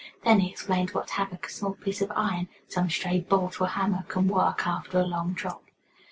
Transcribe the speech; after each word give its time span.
Then 0.23 0.39
he 0.39 0.49
explained 0.49 0.95
what 0.95 1.11
havoc 1.11 1.45
a 1.45 1.49
small 1.51 1.75
piece 1.75 2.01
of 2.01 2.11
iron 2.15 2.49
some 2.67 2.89
stray 2.89 3.19
bolt 3.19 3.61
or 3.61 3.67
hammer 3.67 4.03
can 4.07 4.27
work 4.27 4.65
after 4.65 4.97
a 4.99 5.05
long 5.05 5.33
drop. 5.33 5.63